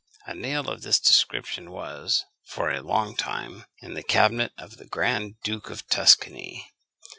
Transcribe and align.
A 0.25 0.33
nail 0.33 0.67
of 0.67 0.81
this 0.81 0.99
description 0.99 1.69
was, 1.69 2.25
for 2.47 2.71
a 2.71 2.81
long 2.81 3.15
time, 3.15 3.65
in 3.83 3.93
the 3.93 4.01
cabinet 4.01 4.51
of 4.57 4.77
the 4.77 4.87
Grand 4.87 5.39
Duke 5.43 5.69
of 5.69 5.87
Tuscany. 5.89 6.71